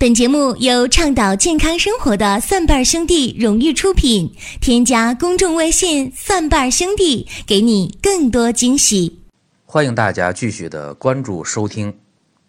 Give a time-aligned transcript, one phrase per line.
[0.00, 4.34] 本节目由倡导健康生活的蒜瓣兄弟荣誉出品。
[4.58, 9.20] 添加公众微信“蒜瓣兄弟”，给你更多惊喜。
[9.66, 11.94] 欢迎大家继续的关注收听，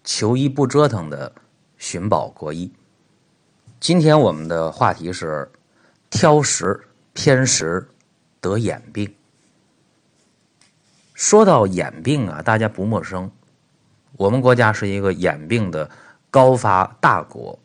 [0.05, 1.29] 求医不折腾的
[1.77, 2.71] 寻宝国医。
[3.81, 5.51] 今天我们的话题是
[6.09, 6.79] 挑食
[7.11, 7.85] 偏食
[8.39, 9.13] 得眼病。
[11.13, 13.29] 说到眼病啊，大家不陌生，
[14.15, 15.89] 我们国家是一个眼病的。
[16.31, 17.59] 高发大国，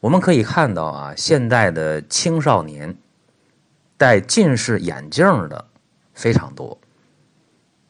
[0.00, 2.96] 我们可以看到啊，现在的青少年
[3.96, 5.64] 戴近视眼镜的
[6.12, 6.76] 非常多，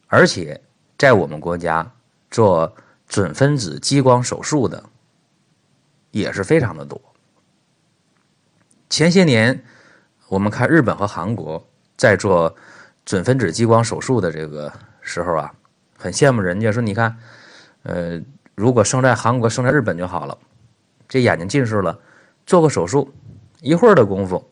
[0.07, 0.61] 而且
[0.99, 1.91] 在我们国家
[2.31, 4.85] 做准分子激光手术的
[6.11, 7.01] 也是非常的多。
[8.91, 9.65] 前些年
[10.29, 12.55] 我们看日本和韩国在做
[13.07, 15.55] 准分子激光手术的这个时候啊，
[15.97, 17.17] 很羡慕人家说，你看，
[17.85, 18.21] 呃。
[18.59, 20.37] 如果生在韩国、生在日本就好了，
[21.07, 21.97] 这眼睛近视了，
[22.45, 23.09] 做个手术，
[23.61, 24.51] 一会儿的功夫，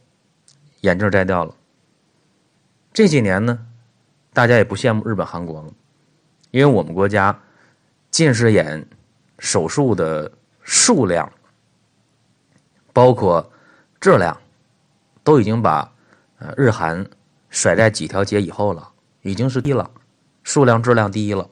[0.83, 1.53] 眼镜摘掉了。
[2.93, 3.67] 这几年呢，
[4.33, 5.73] 大家也不羡慕日本、韩国了，
[6.53, 7.37] 因为我们国家
[8.13, 8.87] 近视眼
[9.41, 10.31] 手术的
[10.63, 11.29] 数量，
[12.93, 13.51] 包括
[13.99, 14.41] 质量，
[15.25, 15.93] 都已经把
[16.39, 17.05] 呃日韩
[17.51, 18.89] 甩在几条街以后了，
[19.23, 19.91] 已经是第一了，
[20.45, 21.51] 数量、质量第一了。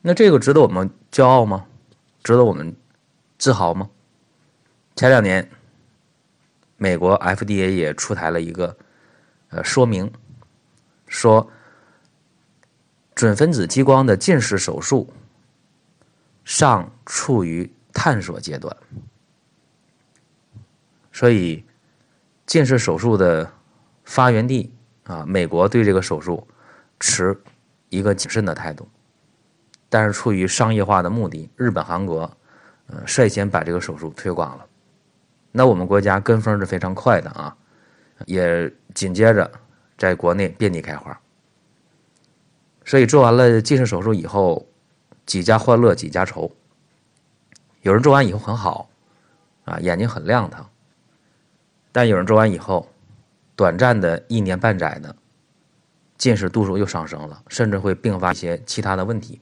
[0.00, 1.66] 那这个值得我们骄傲吗？
[2.24, 2.74] 值得我们
[3.36, 3.90] 自豪吗？
[4.96, 5.50] 前两年，
[6.78, 8.76] 美国 FDA 也出台了一个
[9.50, 10.10] 呃说明，
[11.06, 11.50] 说
[13.14, 15.12] 准分子激光的近视手术
[16.44, 18.74] 尚处于探索阶段，
[21.12, 21.62] 所以
[22.46, 23.52] 近视手术的
[24.04, 24.72] 发源地
[25.04, 26.48] 啊，美国对这个手术
[26.98, 27.38] 持
[27.90, 28.88] 一个谨慎的态度。
[29.92, 32.20] 但是出于商业化的目的，日本、韩国，
[32.86, 34.64] 呃，率先把这个手术推广了。
[35.50, 37.54] 那我们国家跟风是非常快的啊，
[38.24, 39.50] 也紧接着
[39.98, 41.20] 在国内遍地开花。
[42.86, 44.66] 所以做完了近视手术以后，
[45.26, 46.50] 几家欢乐几家愁。
[47.82, 48.88] 有人做完以后很好，
[49.66, 50.64] 啊，眼睛很亮堂；
[51.92, 52.88] 但有人做完以后，
[53.54, 55.14] 短暂的一年半载的
[56.16, 59.38] 近视度数又上升了，甚至会并发一些其他的问题。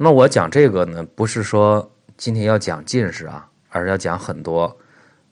[0.00, 4.78] 那我讲这个呢，不是说今天要讲近视啊，而是要讲很多，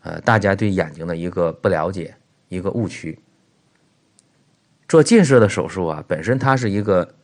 [0.03, 2.17] 呃，大家对眼睛的一个不了解，
[2.49, 3.17] 一个误区。
[4.89, 7.15] 做近视的手术啊，本身它是一个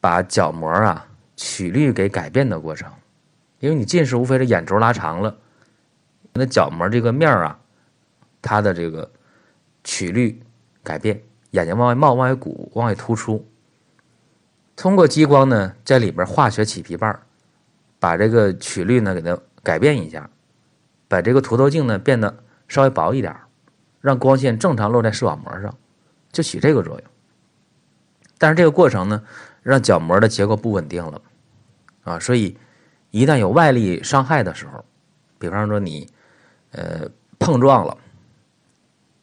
[0.00, 1.06] 把角膜啊
[1.36, 2.90] 曲率给改变的过程，
[3.58, 5.36] 因为你近视无非是眼轴拉长了，
[6.32, 7.60] 那角膜这个面啊，
[8.40, 9.10] 它的这个
[9.84, 10.40] 曲率
[10.82, 13.46] 改变，眼睛往外冒、往外鼓、往外突出。
[14.80, 17.20] 通过激光呢，在里边化学起皮瓣
[17.98, 20.30] 把这个曲率呢给它改变一下，
[21.06, 23.36] 把这个凸透镜呢变得稍微薄一点
[24.00, 25.76] 让光线正常落在视网膜上，
[26.32, 27.02] 就起这个作用。
[28.38, 29.22] 但是这个过程呢，
[29.62, 31.20] 让角膜的结构不稳定了，
[32.04, 32.56] 啊，所以
[33.10, 34.82] 一旦有外力伤害的时候，
[35.38, 36.08] 比方说你
[36.70, 37.06] 呃
[37.38, 37.98] 碰撞了，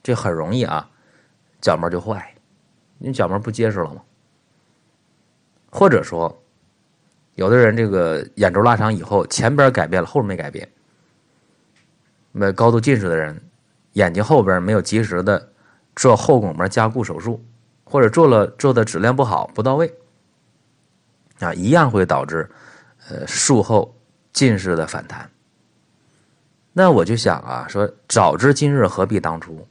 [0.03, 0.87] 这很容易啊，
[1.59, 2.35] 角膜就坏，
[2.99, 4.03] 因为角膜不结实了吗？
[5.69, 6.43] 或者说，
[7.35, 10.67] 有的人这个眼轴拉长以后，前边改变了，后边没改变。
[12.31, 13.39] 那高度近视的人，
[13.93, 15.51] 眼睛后边没有及时的
[15.95, 17.43] 做后巩膜加固手术，
[17.83, 19.93] 或者做了做的质量不好、不到位，
[21.39, 22.49] 啊，一样会导致
[23.09, 23.95] 呃术后
[24.33, 25.29] 近视的反弹。
[26.73, 29.67] 那我就想啊，说早知今日何必当初？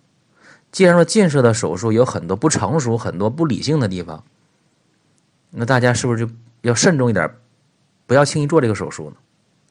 [0.73, 4.23] 既然说近视的手术有很多不成熟、很多不理性的地方。
[5.59, 6.31] 那大家是不是就
[6.61, 7.35] 要慎重一点，
[8.07, 9.17] 不要轻易做这个手术呢？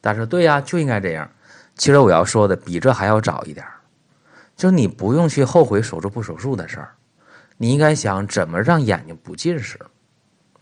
[0.00, 1.30] 大家说对呀，就应该这样。
[1.76, 3.64] 其实我要说的比这还要早一点，
[4.56, 6.90] 就是你不用去后悔手术不手术的事儿，
[7.56, 9.78] 你应该想怎么让眼睛不近视。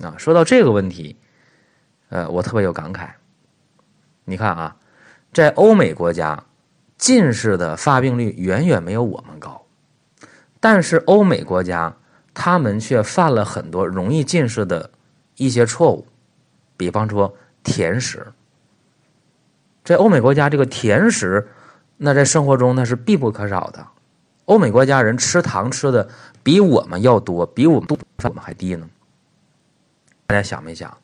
[0.01, 1.17] 啊，说到这个问题，
[2.11, 3.09] 呃，我特别有感慨。
[4.27, 4.77] 你看啊，
[5.33, 6.45] 在欧美国家，
[6.99, 9.65] 近视的发病率远远没有我们高，
[10.61, 11.97] 但是欧美国家
[12.35, 14.91] 他们却犯了很多容易近视的。
[15.37, 16.07] 一些错误，
[16.77, 18.27] 比方说甜食，
[19.85, 21.49] 在欧美国家，这个甜食，
[21.97, 23.87] 那在生活中那是必不可少的。
[24.45, 26.09] 欧美国家人吃糖吃的
[26.43, 27.89] 比我们要多，比我们
[28.23, 28.89] 我们还低呢。
[30.27, 30.97] 大家想没想？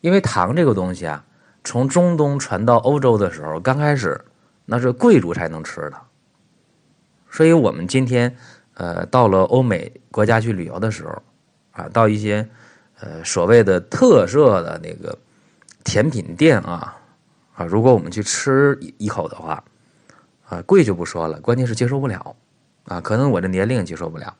[0.00, 1.24] 因为糖这个东西啊，
[1.62, 4.20] 从中东传到欧洲的时候，刚开始
[4.64, 5.96] 那是贵族才能吃的，
[7.30, 8.36] 所以我们今天
[8.74, 11.22] 呃到了欧美国家去旅游的时候，
[11.70, 12.48] 啊，到一些。
[13.00, 15.16] 呃，所谓的特色的那个
[15.84, 16.96] 甜品店啊
[17.54, 19.62] 啊，如果我们去吃一口的话，
[20.48, 22.34] 啊，贵就不说了，关键是接受不了
[22.84, 24.34] 啊，可能我这年龄接受不了。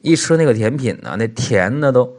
[0.00, 2.16] 一吃那个甜品呢，那甜的都，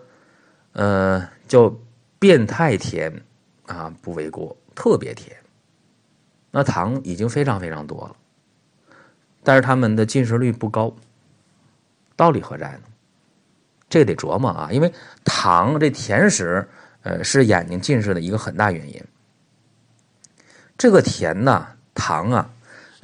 [0.74, 1.74] 呃，叫
[2.18, 3.22] 变态甜
[3.66, 5.36] 啊，不为过，特别甜。
[6.52, 8.16] 那糖已经非常非常多了，
[9.44, 10.94] 但是他们的进食率不高，
[12.16, 12.82] 道理何在呢？
[13.90, 14.94] 这得琢磨啊，因为
[15.26, 16.68] 糖这甜食，
[17.02, 19.04] 呃，是眼睛近视的一个很大原因。
[20.78, 22.50] 这个甜呐，糖啊，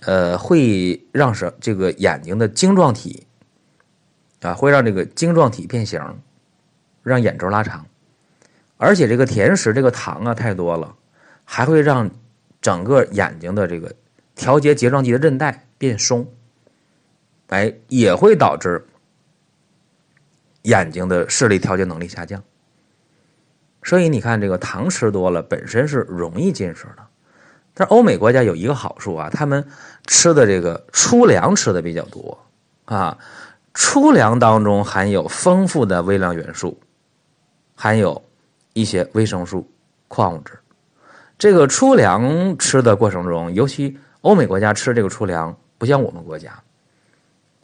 [0.02, 3.26] 呃，会让什这个眼睛的晶状体。
[4.42, 6.00] 啊，会让这个晶状体变形，
[7.02, 7.84] 让眼轴拉长，
[8.78, 10.96] 而且这个甜食这个糖啊太多了，
[11.44, 12.08] 还会让
[12.62, 13.92] 整个眼睛的这个
[14.36, 16.32] 调节睫状肌的韧带变松，
[17.48, 18.86] 哎，也会导致
[20.66, 22.44] 眼睛的视力调节能力下降。
[23.84, 27.06] 所以你看，这个糖吃多了本身是容易近视的，
[27.74, 29.66] 但是欧美国家有一个好处啊，他们
[30.08, 32.38] 吃的这个粗粮吃的比较多
[32.86, 33.18] 啊。
[33.76, 36.80] 粗粮当中含有丰富的微量元素，
[37.76, 38.24] 含有
[38.74, 39.70] 一些维生素、
[40.08, 40.58] 矿物质。
[41.38, 46.58] 这个粗粮吃的过程中，尤其欧美国家吃这个粗粮，不像我们国家，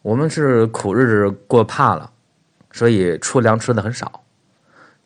[0.02, 2.12] 我们是苦日子过怕了，
[2.72, 4.24] 所以粗粮吃的很少。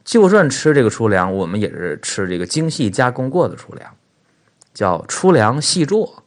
[0.04, 3.92] 就算吃这个粗粮，我们也是吃这个精细加工过的粗粮，
[4.74, 6.24] 叫粗粮细做。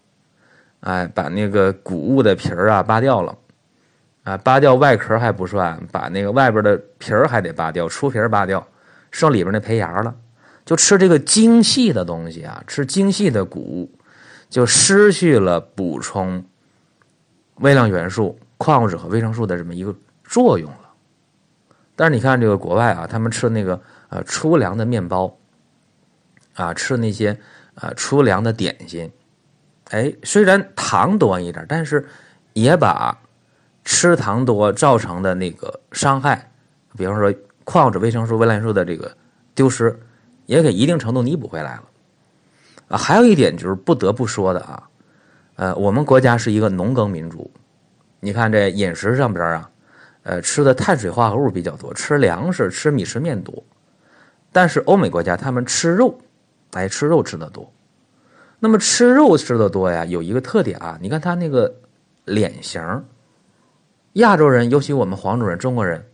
[0.81, 3.37] 哎，把那个谷物的皮儿啊扒掉了。
[4.25, 8.67] 啊，扒掉外壳还不算，把那个外边的皮儿还得扒掉，粗皮儿扒掉，
[9.11, 10.14] 剩里边那胚芽了。
[10.67, 13.90] 就吃这个精细的东西啊，吃精细的谷物，
[14.50, 16.44] 就失去了补充
[17.61, 19.94] 微量元素、矿物质和维生素的这么一个
[20.25, 20.88] 作用了。
[21.98, 25.36] 但是你看这个国外啊，他们吃那个呃粗粮的面包，
[26.54, 27.36] 啊，吃那些
[27.74, 29.10] 呃粗粮的点心，
[29.90, 32.06] 哎，虽然糖多一点，但是
[32.52, 33.18] 也把。
[33.90, 36.50] 吃糖多造成的那个伤害，
[36.94, 37.34] 比方说
[37.64, 39.10] 矿物质、维生素、微量元素的这个
[39.54, 39.98] 丢失，
[40.44, 41.84] 也给一定程度弥补回来了。
[42.88, 44.82] 啊，还有一点就是不得不说的啊，
[45.56, 47.50] 呃，我们国家是一个农耕民族，
[48.20, 49.70] 你看这饮食上边啊，
[50.28, 53.64] 呃，吃的碳水化合物比较多，吃粮食、吃米吃面多。
[54.52, 56.19] 但是欧美国家他们吃肉，
[56.72, 57.72] 哎，吃肉吃的多。
[58.58, 61.75] 那么吃肉吃的多呀，有一个特点啊，你看他那个
[62.26, 62.82] 脸型。
[64.14, 66.04] 亚洲人，尤其我们黄种人、中国人，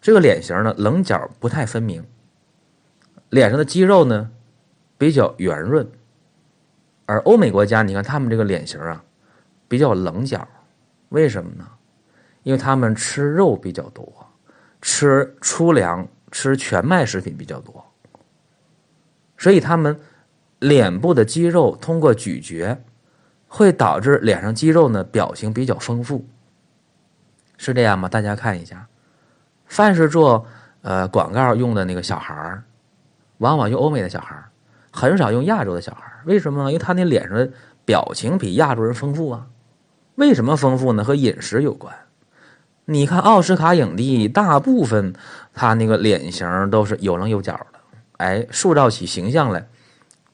[0.00, 2.04] 这个脸型呢，棱角不太分明，
[3.30, 4.28] 脸上的肌肉呢
[4.98, 5.88] 比较圆润，
[7.06, 9.04] 而欧美国家，你看他们这个脸型啊
[9.68, 10.44] 比较棱角，
[11.10, 11.64] 为什么呢？
[12.44, 14.06] 因为他们吃肉比较多，
[14.80, 17.84] 吃粗粮、吃全麦食品比较多，
[19.36, 19.98] 所以他们
[20.60, 22.78] 脸部的肌肉通过咀嚼，
[23.48, 26.24] 会导致脸上肌肉呢表情比较丰富。
[27.56, 28.08] 是这样吗？
[28.08, 28.86] 大家看一下，
[29.66, 30.46] 凡是做
[30.82, 32.64] 呃广告用的那个小孩儿，
[33.38, 34.50] 往往用欧美的小孩儿，
[34.90, 36.22] 很少用亚洲的小孩儿。
[36.26, 36.70] 为什么呢？
[36.70, 37.50] 因为他那脸上的
[37.86, 39.46] 表情比亚洲人丰富啊。
[40.16, 41.02] 为什么丰富呢？
[41.02, 41.94] 和饮食有关。
[42.86, 45.14] 你看奥斯卡影帝，大部分
[45.52, 47.78] 他那个脸型都是有棱有角的，
[48.18, 49.68] 哎，塑造起形象来，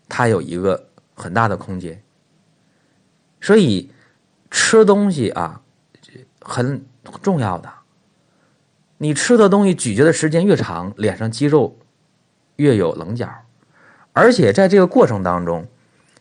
[0.08, 2.02] 他有一个很大的空间。
[3.40, 3.90] 所以
[4.50, 5.60] 吃东西啊，
[6.40, 6.84] 很。
[7.22, 7.68] 重要的，
[8.98, 11.76] 你吃的东西咀嚼的时间越长，脸上肌肉
[12.54, 13.28] 越有棱角，
[14.12, 15.66] 而且在这个过程当中，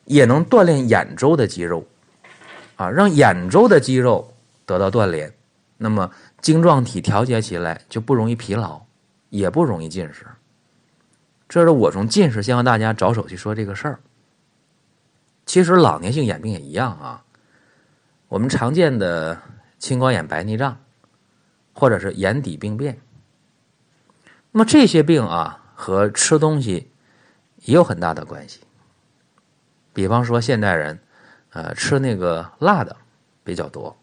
[0.05, 1.85] 也能锻炼眼周的肌肉，
[2.75, 4.33] 啊，让眼周的肌肉
[4.65, 5.31] 得到锻炼，
[5.77, 6.09] 那么
[6.41, 8.81] 晶状体调节起来就不容易疲劳，
[9.29, 10.25] 也不容易近视。
[11.47, 13.99] 这是我从近视先和大家着手去说这个事儿。
[15.45, 17.23] 其实老年性眼病也一样啊，
[18.27, 19.39] 我们常见的。
[19.79, 20.77] 青光眼、白内障，
[21.71, 22.99] 或者是眼底病变，
[24.51, 26.91] 那么这些病啊和吃东西
[27.63, 28.59] 也有很大的关系。
[29.93, 30.99] 比方说，现代人
[31.51, 32.93] 呃吃那个辣的
[33.41, 33.97] 比较多，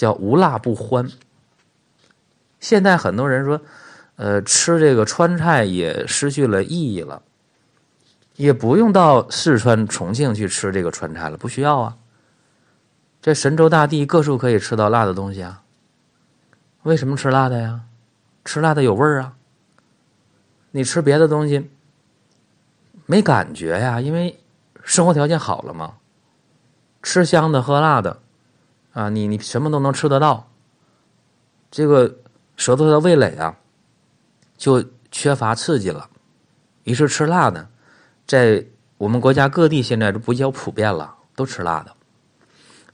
[0.00, 1.10] 叫无辣不欢。
[2.58, 3.60] 现在很多人说，
[4.16, 7.20] 呃吃这个川菜也失去了意义了，
[8.36, 11.98] 也不用到四川、重庆去吃这个川菜了，不需要啊。
[13.20, 15.64] 这神州大地各处可以吃到辣的东西啊，
[16.84, 17.82] 为什么吃辣的呀？
[18.42, 19.34] 吃辣的有味儿啊。
[20.70, 21.70] 你吃别的东西
[23.04, 24.40] 没感觉呀，因为
[24.82, 25.96] 生活条件好了嘛。
[27.02, 28.20] 吃香的喝辣的，
[29.00, 30.50] 啊，你你什么都能吃得到。
[31.70, 32.18] 这个
[32.56, 33.56] 舌头的味蕾啊，
[34.58, 36.10] 就缺乏刺激了，
[36.84, 37.70] 于是吃辣的，
[38.26, 38.66] 在
[38.98, 41.96] 我们国家各地现在都比较普遍了，都吃辣的。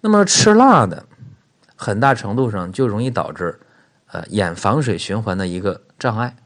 [0.00, 1.06] 那么吃辣的，
[1.75, 3.58] 很大程度上就容易导致，
[4.06, 6.36] 呃，眼房水循环的一个障碍。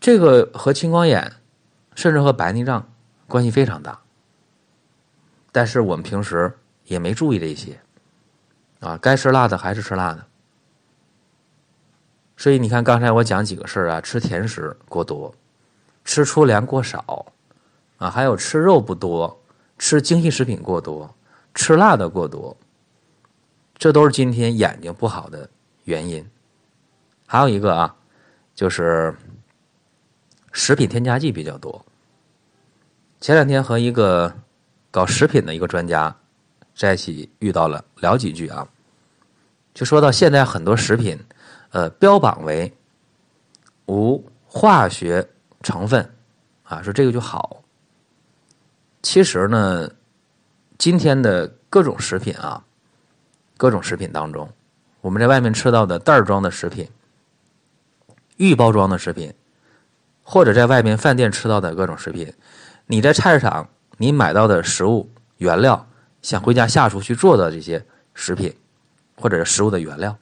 [0.00, 1.34] 这个和青光眼，
[1.94, 2.88] 甚至和白内障
[3.28, 4.00] 关系非常大。
[5.52, 7.78] 但是我们平时也没注意这些，
[8.80, 10.26] 啊，该吃辣的还是吃辣的。
[12.36, 15.34] 所以你看，刚才我讲几个事儿啊，吃甜食过多，
[16.04, 17.26] 吃粗粮过少，
[17.98, 19.38] 啊，还有吃肉不多，
[19.78, 21.14] 吃精细食品过多，
[21.54, 22.56] 吃辣的过多，
[23.76, 25.48] 这都是今天眼睛不好的
[25.84, 26.26] 原因。
[27.26, 27.94] 还有一个啊，
[28.54, 29.14] 就是
[30.50, 31.84] 食品添加剂比较多。
[33.20, 34.34] 前两天和一个
[34.90, 36.16] 搞食品的一个专家
[36.74, 38.66] 在一起遇到了，聊几句啊，
[39.74, 41.18] 就说到现在很多食品。
[41.72, 42.76] 呃，标榜为
[43.86, 45.24] 无化学
[45.62, 46.12] 成分，
[46.64, 47.62] 啊，说这个就好。
[49.02, 49.88] 其实呢，
[50.78, 52.64] 今天的各种食品啊，
[53.56, 54.50] 各种食品当中，
[55.00, 56.88] 我们在外面吃到的袋装的食品、
[58.36, 59.32] 预包装的食品，
[60.24, 62.34] 或者在外面饭店吃到的各种食品，
[62.86, 65.86] 你在菜市场你买到的食物原料，
[66.22, 67.84] 想回家下厨去做的这些
[68.14, 68.54] 食品，
[69.16, 70.16] 或者食物的原料。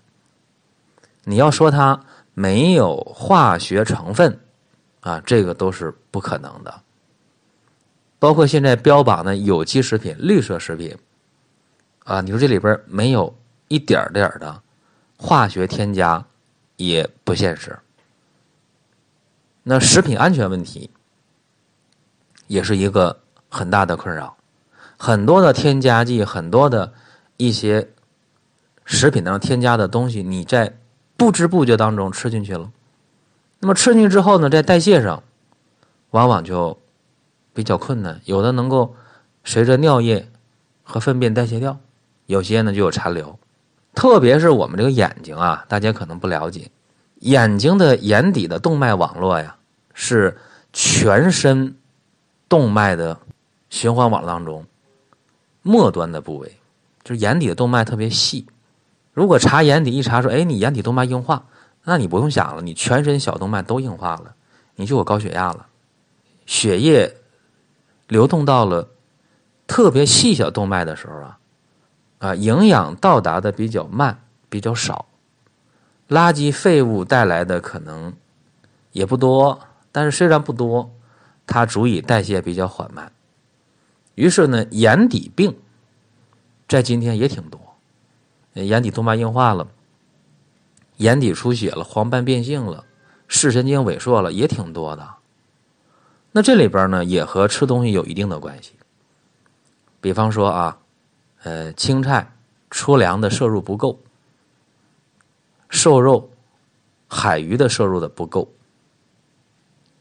[1.25, 2.01] 你要说它
[2.35, 4.41] 没有化学成分，
[5.01, 6.83] 啊，这个都是不可能的。
[8.19, 10.97] 包括现在标榜的有机食品、绿色食品，
[12.05, 13.37] 啊，你说这里边没有
[13.69, 14.63] 一点点的
[15.17, 16.25] 化学添加，
[16.77, 17.79] 也不现实。
[19.65, 20.89] 那食品安全问题
[22.47, 24.35] 也是一个很大的困扰，
[24.99, 26.93] 很多的添加剂，很多的
[27.37, 27.89] 一些
[28.85, 30.77] 食品当中添加的东西，你在
[31.17, 32.71] 不知不觉当中吃进去了，
[33.61, 35.23] 那么吃进去之后呢，在代谢上，
[36.11, 36.77] 往往就
[37.55, 38.21] 比较困难。
[38.25, 38.95] 有的能够
[39.45, 40.29] 随着尿液
[40.83, 41.79] 和粪便代谢掉，
[42.27, 43.39] 有些呢就有残留。
[43.95, 46.71] 特别是我们这个眼睛啊，大家可能不了解，
[47.21, 49.57] 眼睛的眼底的动脉网络呀，
[49.95, 50.37] 是
[50.73, 51.77] 全身
[52.49, 53.19] 动脉的
[53.71, 54.65] 循环网当中
[55.69, 56.57] 末端的部位，
[57.05, 58.47] 就是眼底的动脉特别细。
[59.13, 61.45] 如果查眼底一查说，哎，你眼底动脉硬化，
[61.85, 64.35] 那你不用想了，你全身小动脉都硬化了，
[64.77, 65.67] 你就有高血压了。
[66.47, 67.17] 血液
[68.07, 68.89] 流动到了
[69.67, 71.39] 特别细小动脉的时候啊，
[72.17, 75.05] 啊，营养到达的比较慢，比较少，
[76.09, 78.15] 垃圾废物带来的可能
[78.93, 79.61] 也不多，
[79.93, 80.91] 但是虽然不多，
[81.47, 83.13] 它足以代谢比较缓慢。
[84.19, 85.57] 于是呢，眼底病
[86.67, 87.61] 在今天也挺多。
[88.55, 89.69] 眼底动脉硬化了，
[90.97, 92.85] 眼底出血了，黄斑变性了，
[93.29, 95.09] 视神经萎缩了，也挺多的。
[96.33, 98.73] 那这里边呢，也和吃东西有一定的关系。
[100.01, 100.79] 比方说啊，
[101.45, 102.35] 呃，青菜、
[102.73, 104.01] 粗粮的摄入不够，
[105.69, 106.29] 瘦肉、
[107.07, 108.51] 海鱼的摄入的不够，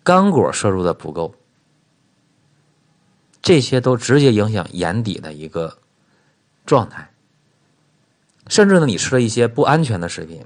[0.04, 1.36] 干果摄入的不够，
[3.48, 5.78] 这些都直接影响眼底的一个
[6.66, 7.10] 状态。
[8.50, 10.46] 甚至呢，你吃了一些不安全的食品，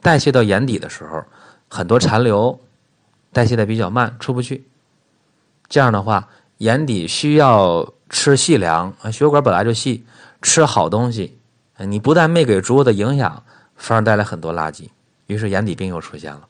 [0.00, 1.24] 代谢到眼底的时候，
[1.68, 2.60] 很多残留
[3.32, 4.64] 代谢的比较慢，出不去。
[5.68, 6.28] 这样的话，
[6.58, 10.06] 眼底需要吃细粮，血管本来就细，
[10.40, 11.36] 吃好东西，
[11.78, 13.42] 你不但没给足够的营养，
[13.74, 14.88] 反而带来很多垃圾，
[15.26, 16.46] 于是眼底病又出现了。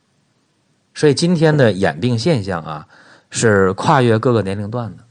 [0.92, 2.86] 所以今天的眼病现象啊，
[3.30, 5.02] 是跨越各个年龄段的。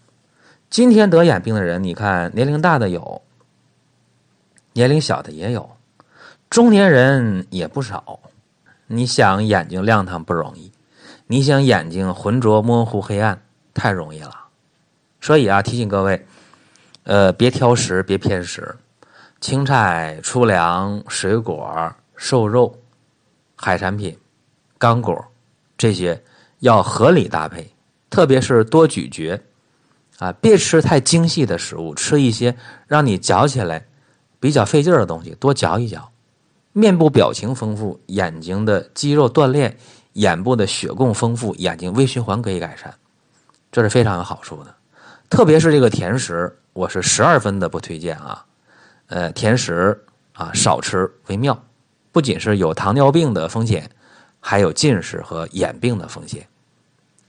[0.74, 3.22] 今天得眼病的人，你看年龄大的有。
[4.72, 5.70] 年龄小的也有，
[6.50, 8.20] 中年人也不少。
[8.88, 10.72] 你想眼睛亮堂不容易，
[11.27, 13.39] 你想眼睛浑浊模糊黑暗
[13.75, 14.48] 太容易了。
[15.22, 16.25] 所以啊，提醒各位，
[17.03, 18.75] 呃，别挑食，别偏食。
[19.39, 22.75] 青菜、粗粮、水果、瘦肉、
[23.56, 24.18] 海产品、
[24.80, 25.24] 干果
[25.77, 26.20] 这些
[26.62, 27.72] 要合理搭配，
[28.10, 29.39] 特别是多咀嚼
[30.20, 32.55] 啊，别吃太精细的食物，吃一些
[32.88, 33.86] 让你嚼起来。
[34.39, 36.12] 比较费劲儿的东西，多嚼一嚼。
[36.74, 39.77] 面部表情丰富，眼睛的肌肉锻炼，
[40.13, 42.93] 眼部的血供丰富，眼睛微循环可以改善，
[43.72, 44.75] 这是非常有好处的。
[45.29, 48.46] 特别是这个甜食，我是十二分的不推荐啊。
[49.08, 49.98] 呃，甜食
[50.34, 51.58] 啊少吃为妙，
[52.12, 53.89] 不仅是有糖尿病的风险，
[54.41, 56.46] 还有近视和眼病的风险。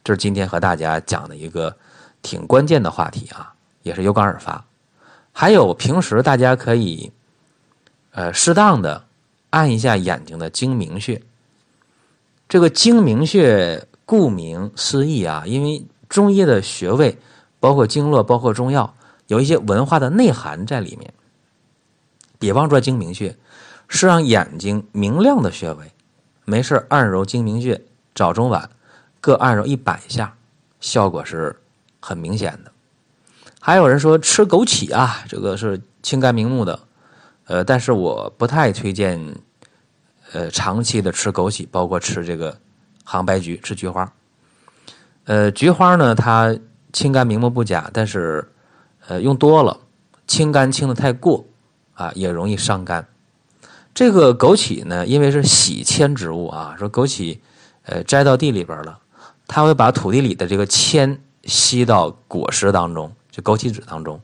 [0.02, 1.76] 这是今天和大家讲的一个
[2.24, 3.52] 挺关键的话题啊，
[3.82, 4.64] 也是有感而发。
[5.30, 7.12] 还有平时大家可以，
[8.12, 9.04] 呃，适当的
[9.50, 11.20] 按一下眼睛的睛明穴。
[12.48, 17.18] 这个睛明穴顾名思义啊，因为中医的穴位，
[17.60, 18.94] 包括经络，包括中药，
[19.26, 21.12] 有一些文化的内涵在里面。
[22.38, 23.36] 比方说睛明穴，
[23.88, 25.90] 是让眼睛明亮的穴位。
[26.46, 27.80] 没事按揉睛明穴，
[28.14, 28.70] 早中晚
[29.20, 30.34] 各按揉一百下，
[30.80, 31.58] 效果是
[32.04, 32.70] 很明显的。
[33.58, 36.78] 还有人说吃枸杞啊，这个是清肝明目的，
[37.46, 39.18] 呃，但是我不太推荐，
[40.32, 42.54] 呃，长期的吃枸杞，包括吃这个
[43.04, 44.12] 杭白菊、吃菊花。
[45.24, 46.54] 呃，菊花呢，它
[46.92, 48.46] 清肝明目不假，但是，
[49.08, 49.80] 呃，用多了
[50.26, 51.46] 清肝清的太过
[51.94, 53.08] 啊，也容易伤肝。
[53.94, 57.38] 这个枸杞呢，因为是喜铅植物啊，说枸杞，
[57.84, 58.98] 呃，摘到地里边了，
[59.46, 63.12] 它会把土地里的这个铅吸到果实当中。
[63.30, 64.20] 就枸杞子当中，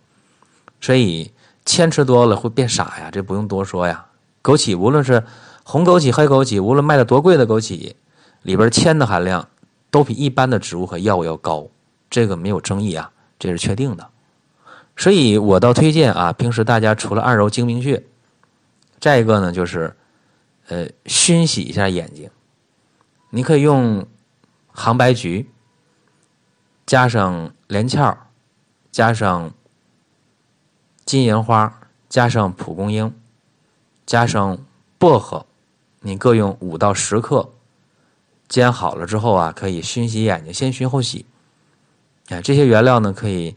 [0.81, 1.33] 所以
[1.65, 4.07] 铅吃多了会变傻呀，这不用多说呀。
[4.41, 5.25] 枸杞无论是
[5.65, 7.95] 红枸杞、黑枸杞，无论卖的多贵的枸杞，
[8.43, 9.49] 里边铅的含量
[9.91, 11.67] 都比一般的植物和药物要高，
[12.09, 14.07] 这个没有争议啊，这是确定的。
[14.97, 18.05] 所以我倒推荐啊，平时大家除了按揉睛明穴，
[19.01, 19.97] 再一个呢就是
[20.69, 22.31] 呃熏洗一下眼睛，
[23.31, 24.07] 你可以用
[24.69, 25.51] 杭白菊
[26.91, 28.19] 加上连翘。
[28.91, 29.55] 加上
[31.05, 31.73] 金银花，
[32.09, 33.15] 加上蒲公英，
[34.05, 34.59] 加上
[34.99, 35.47] 薄荷，
[36.01, 37.49] 你各用五到十克，
[38.49, 41.25] 煎好了之后啊，可以熏洗眼睛，先熏后洗。
[42.31, 43.55] 哎，这些原料呢，可以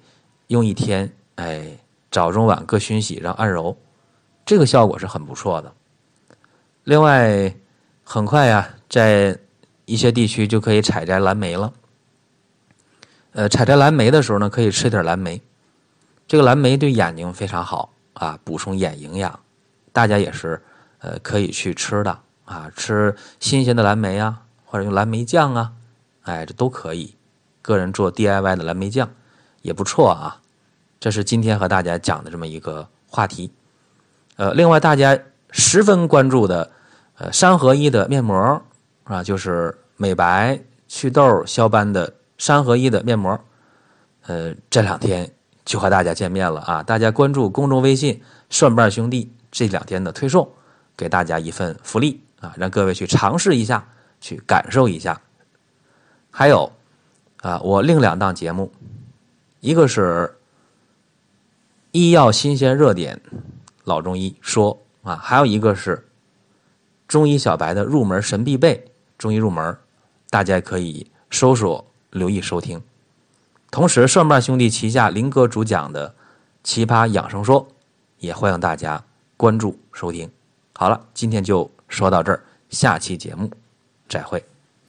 [0.49, 1.79] 用一天，哎，
[2.11, 3.75] 早中晚各熏洗，然后按揉，
[4.45, 5.73] 这个效果是很不错的。
[6.83, 7.51] 另外，
[8.03, 9.35] 很快呀，在
[9.85, 11.73] 一些地区就可以采摘蓝莓了。
[13.33, 15.41] 呃，采摘蓝莓的时候呢，可以吃点蓝莓。
[16.27, 19.39] 这个蓝莓对眼睛非常好啊，补充眼营养。
[19.91, 20.61] 大家也是
[20.99, 25.71] 呃可以去吃的啊，吃新鲜的蓝莓啊，或者用蓝莓酱啊，
[26.21, 27.15] 哎，这都可以。
[27.63, 29.09] 个人做 DIY 的蓝莓酱
[29.63, 30.39] 也不错啊。
[30.99, 33.51] 这是今天和大家讲的这么一个话题。
[34.35, 35.17] 呃，另外大家
[35.49, 36.69] 十分关注的
[37.17, 38.61] 呃三合一的面膜
[39.05, 42.13] 啊，就是美白、祛痘、消斑的。
[42.43, 43.39] 三合一的面膜，
[44.23, 45.31] 呃，这两天
[45.63, 46.83] 就和大家见面了啊！
[46.83, 50.51] 大家关注公众微信“蒜瓣兄弟”，这两天的推送，
[50.97, 53.87] 给大家一份福利啊，让各位去尝试一下，
[54.19, 55.21] 去感受一下。
[56.29, 56.69] 还有
[57.37, 58.69] 啊，我另两档节目，
[59.61, 60.35] 一个是
[61.93, 63.21] 医药新鲜热点，
[63.85, 66.05] 老中医说啊，还有一个是
[67.07, 69.77] 中医小白的入门神必备，中医入门，
[70.29, 71.89] 大家可以搜索。
[72.13, 72.81] 留意收听，
[73.71, 76.09] 同时蒜瓣兄弟旗下林哥主讲的
[76.63, 77.61] 《奇葩养生说》，
[78.19, 79.03] 也欢迎大家
[79.35, 80.29] 关注收听。
[80.73, 83.49] 好了，今天就说到这儿，下期节目
[84.07, 84.43] 再会。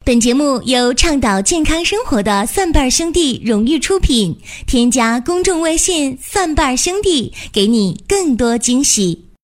[0.05, 9.25] 本节目由倡导健康生活的蒜瓣兄弟荣誉出品，添加公众微信“蒜瓣兄弟”，给你更多惊喜。